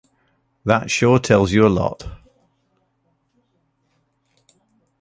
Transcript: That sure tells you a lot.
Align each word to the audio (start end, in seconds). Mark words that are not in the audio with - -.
That 0.65 0.89
sure 0.89 1.19
tells 1.19 1.51
you 1.51 1.67
a 1.67 1.69
lot. 1.69 2.07